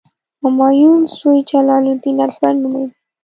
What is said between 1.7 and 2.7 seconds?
الدین اکبر